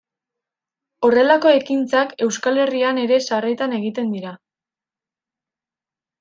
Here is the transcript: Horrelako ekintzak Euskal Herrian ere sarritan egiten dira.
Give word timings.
Horrelako 1.07 1.51
ekintzak 1.57 2.15
Euskal 2.29 2.57
Herrian 2.63 3.01
ere 3.03 3.21
sarritan 3.33 3.77
egiten 3.83 4.11
dira. 4.17 4.35